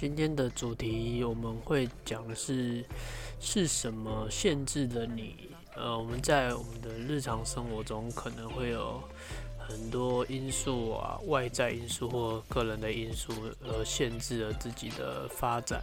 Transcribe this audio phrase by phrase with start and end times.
[0.00, 2.82] 今天的主题我们会讲的是
[3.38, 5.34] 是什么限制了你？
[5.76, 8.98] 呃，我们在我们的日常生活中可能会有
[9.70, 13.32] 很多因素啊，外在因素或个人的因素，
[13.64, 15.80] 而限制了自己的发展。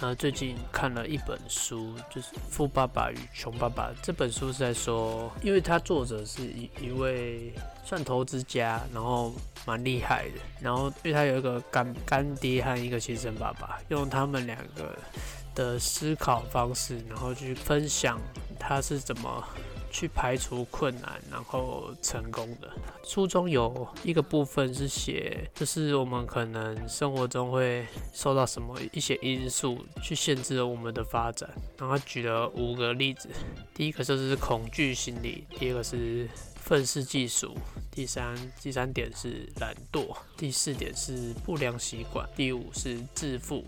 [0.00, 7.52] 那最近看了一本书，就是《富爸爸与穷爸爸》这本书是在说，因为他作者是一一位
[7.82, 9.32] 算投资家，然后
[9.64, 14.94] 蛮厉害的，然后因为他有一个干干爹和一个亲生爸爸，用他们两个
[15.54, 18.20] 的思考方式，然后去分享
[18.58, 19.42] 他是怎么。
[19.96, 22.70] 去排除困难，然后成功的。
[23.02, 31.48] 书中有一个部分是写，就是我们可能生活中会受到什么一些因素去限制了我们的发展。
[31.78, 33.30] 然后举了五个例子，
[33.72, 37.56] 第一个就是恐惧心理，第二个是愤世嫉俗，
[37.90, 43.64] 第三第三点是懒惰，第四点是不良习惯，第五是自负。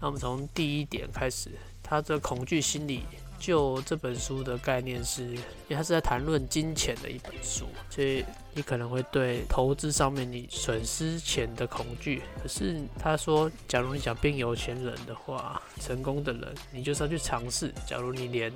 [0.00, 1.50] 那我们从第一点开始，
[1.82, 3.02] 他的恐惧心理。
[3.38, 8.24] 就这本书的概念是，因为它是在谈论金钱的一本书，所以。
[8.56, 17.70] 你可能会对投资上面你损失钱的恐惧，可是他说，假如你想变有钱人的话，成功的人，你就是要去尝试。
[17.86, 18.50] 假如你连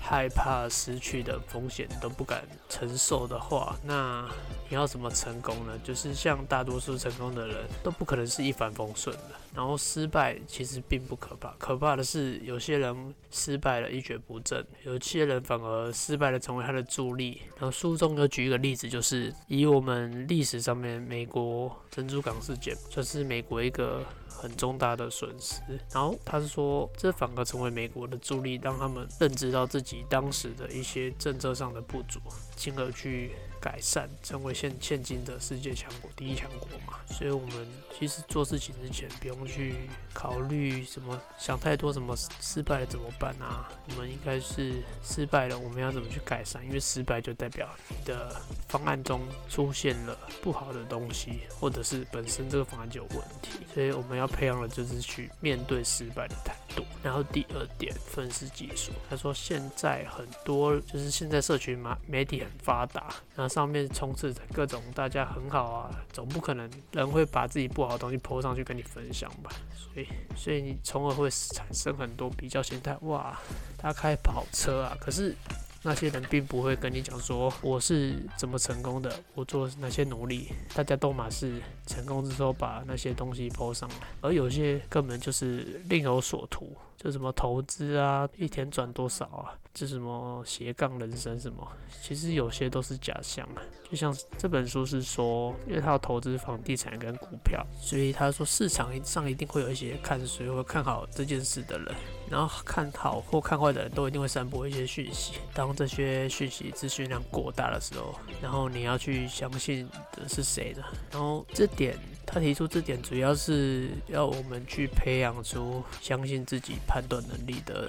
[0.00, 4.24] 害怕失去的风险都不敢承受的话，那
[4.70, 5.78] 你要怎么成功呢？
[5.84, 17.42] 就是像大多数成功的人都不可能是一帆风顺的，然后失败其实并不可怕，可怕的是有些人失败了一蹶不振，有些人反而失败了成为他的助力。
[17.58, 19.34] 然后书中有举一个例子，就是。
[19.48, 25.60] 以我们历史上面美国珍珠港事件，算是美国一个很重大的损失。
[25.92, 32.20] 然后他是说，这反而成为美国的助力，让他们认知到自己当时的一些政策上的不足，
[32.56, 36.98] 进而去改善，成为现现今的世界强国、第一强国嘛。
[37.06, 39.74] 所以，我们其实做事情之前，不用去
[40.14, 43.68] 考虑什么，想太多，什么失败了怎么办啊？
[43.88, 46.64] 我们应该是失败了，我们要怎么去改善？
[46.64, 49.20] 因为失败就代表你的方案中。
[49.48, 56.84] 出现了不好的东西，或者是本身这个方案就有问题，所以我们要培养的就是去面对失败的态度。
[57.02, 58.92] 然后第二点，分析技术。
[59.08, 69.50] 他说现在很多就是现在社群媒媒体很发达，然后上面充斥着各种大家很好啊，总不可能人会把自己不好的东西泼上去跟你分享吧？
[69.76, 70.06] 所以，
[70.36, 72.96] 所以你从而会产生很多比较心态。
[73.02, 73.36] 哇，
[73.78, 75.34] 他开跑车啊，可是。
[75.82, 81.54] 那些人并不会跟你讲说我是怎么成功的，我做哪些努力，大家都马是
[81.86, 91.66] 成功之后把那些东西抛上来，而有些根本就是另有所图，就什么投资啊，一天赚多少啊，这什么斜杠人生什么，
[92.02, 93.62] 其实有些都是假象啊。
[93.90, 101.94] 就像这本书是说，因为他要投资房地产跟股票，所以他说市场上一定会有一些看谁会看好这件事的人。
[102.30, 105.32] 然后看好或看坏的人都一定会散播一些讯息。
[105.52, 110.80] 当这些讯息资讯量过大的时候，然后你要去相信的是谁的？
[111.10, 117.88] 然后这点他提出这点，主要是要我们去培养出相信自己判断能力的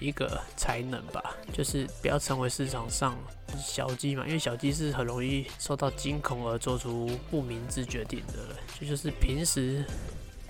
[0.00, 1.34] 一个才能吧。
[1.52, 3.18] 就是不要成为市场上
[3.58, 8.34] 小鸡嘛，因为小鸡是很容易受到惊恐而做出不明智决定的。
[8.78, 9.84] 这就是平时。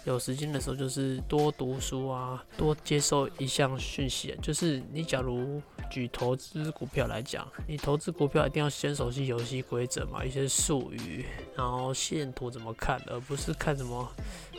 [0.05, 4.33] 有时间的时候，就是多读书啊，多接受一项讯息。
[4.41, 5.61] 就是你假如
[5.91, 11.25] 举投资股票来讲，你投资股票一定要先熟悉游戏规则嘛，一些术语，
[11.57, 14.09] 然后线图怎么看，而不是看什么。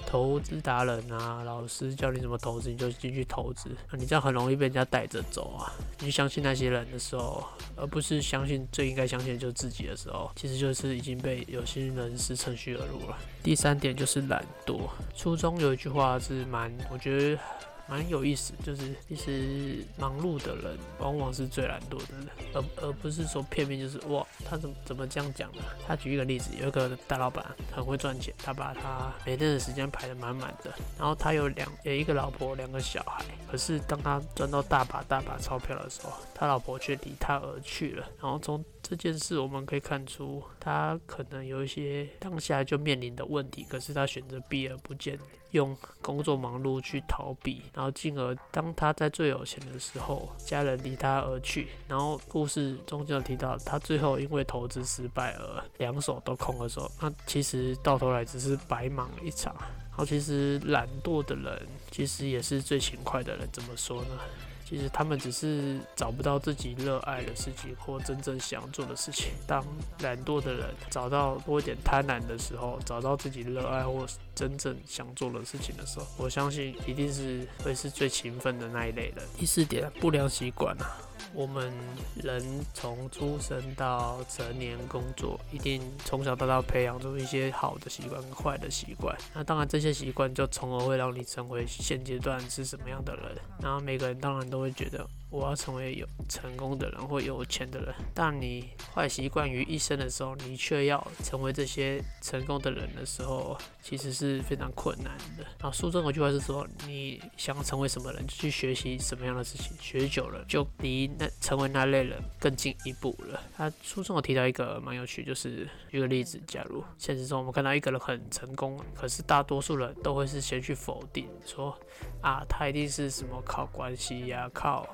[0.06, 3.70] 投资达人啊，老师教你怎么投资，你就进去投资。
[3.92, 5.74] 你这样很容易被人家带着走啊！
[6.00, 7.46] 你相信那些人的时候，
[7.76, 13.18] 而不是相信最应该相信的就是自己的时候，其实就是已经被有些人是趁虚而入了。
[13.44, 14.80] 第三点就是懒惰。
[15.14, 17.42] 初中有一句话是蛮，我觉得。
[17.90, 25.62] 蛮有意思，就是其实忙碌的人往往是最懒惰的人，而而不是说片面就是哇，他怎么怎么这样讲呢？
[25.88, 45.20] 他举一个例子，有一个大老板很会赚钱，他把他每天的时间排得满满的，然后他有两有一个老婆，两个小孩，可是当他赚到大把大把钞票的时候，他老婆却离他而去了，然后从这件事，我们可以看出，他可能有一些当下就面临的问题，可是他选择避而不见，
[45.52, 59.54] 用工作忙碌去逃避，然后进而当他在最有钱的时候，家人离他而去，然后故事中就提到，他最后因为投资失败而两手都空的时候，那其实到头来只是白忙一场。
[59.90, 64.20] 然后其实懒惰的人，其实也是最勤快的人，怎么说呢？
[64.68, 69.32] 其实他们只是找不到自己热爱的事情或真正想做的事情。
[69.48, 69.64] 当
[70.02, 74.06] 懒惰的人找到多一点贪婪的时候，找到自己热爱或
[74.36, 79.26] 真正想做的事情的时候，我相信一定是会是最勤奋的那一类人。
[79.38, 80.98] 第四点，不良习惯啊。
[81.34, 81.74] 我们
[82.16, 82.44] 人
[82.74, 89.16] 从出生到成年工作，一定从小到大培养出一些好的习惯跟坏的习惯。
[89.34, 93.36] 那当然，这些习惯就从而会让你成为现阶段是什么样的人。
[93.62, 95.08] 然后每个人当然都会觉得。
[95.30, 105.44] 我要成为有成功的人或有钱的人，但你坏习惯于一身的时候，你却要成为这些成功的人的时候，其实是非常困难的。
[105.60, 113.42] 然后书中有句话是说，你想要成为什么人，就去学习什么样的事情，学久了就离那成为那类人更进一步了。
[113.56, 121.78] 他书中有提到一个蛮有趣，就是举个例子，假如现实中我们看到一个人很成功，可是大多数人都会是先去否定，说
[122.22, 124.88] 啊，他一定是什么靠关系呀，靠。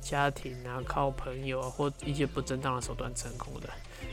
[0.00, 3.68] 家庭啊，靠朋友啊，或一些不正当的手段成功的，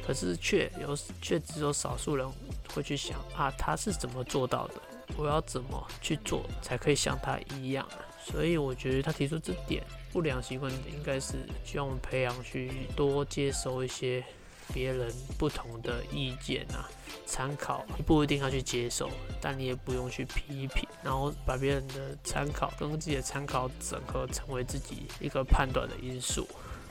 [0.06, 2.28] 可是却有却只有少数人
[2.74, 4.76] 会去想啊，他是怎么做到的？
[5.18, 7.88] 我要怎么去做才可以像他一样？
[8.24, 11.34] 所以我觉得他提出这点不良习惯，应该是
[11.64, 14.24] 需要我们培养去多接收一些。
[14.74, 16.90] 别人不同的意见啊，
[17.26, 19.10] 参考你不一定要去接受，
[19.40, 26.48] 但你也不用去批评，然后把别人的参考跟自己的参考整合，成为自己一个判断的因素。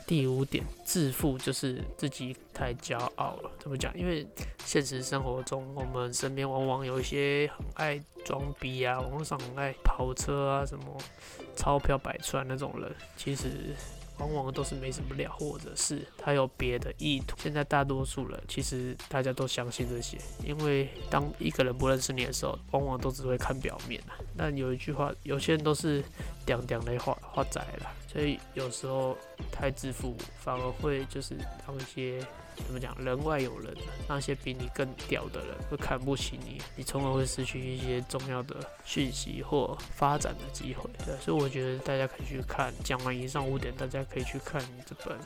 [0.07, 3.51] 第五点，自负就是自己太骄傲了。
[3.59, 3.91] 怎么讲？
[3.97, 4.27] 因为
[4.63, 10.85] 现实生活中，我们身边往往有一些很爱装逼啊，网络上很爱跑车啊，什么
[11.55, 13.75] 钞票百串那种人，其实。
[14.17, 17.35] 往往都是没什么料，或者是他有别的意图。
[17.41, 24.15] 现在大多数人其实大家都相信这些，因为当一个人不认识你的时候，往往都只会看表面啊。
[24.37, 26.03] 但有一句话，有些人都是
[26.45, 29.17] 屌屌的话话仔了，所以有时候
[29.51, 31.35] 太自负，反而会就是
[31.67, 32.25] 让一些。
[32.63, 32.95] 怎么讲？
[33.03, 33.75] 人外有人，
[34.07, 40.89] 那些比你更屌的人会看不起你，你从而会失去一些重要的讯息或发展的机会。
[41.05, 42.73] 对，所以我觉得大家可以去看。
[42.83, 45.17] 讲完以上五点，大家可以去看这本《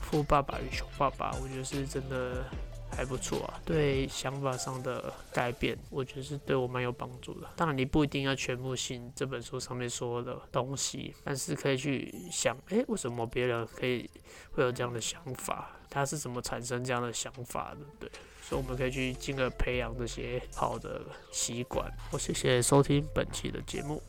[0.00, 2.44] 富爸爸与穷爸爸》，我觉得是真的。
[2.90, 7.46] 还不错啊，对想法上的改变，我觉得是对我蛮有帮助的。
[7.54, 14.08] 当然，你不一定要全部信这本书上面说的东西，但是可以去想，诶，为什么别人可以
[14.52, 15.76] 会有这样的想法？
[15.90, 17.80] 他是怎么产生这样的想法的？
[18.00, 18.10] 对，
[18.40, 21.92] 所以我们可以去进而培养这些好的习惯。
[22.10, 24.02] 我谢谢收听本期的节目。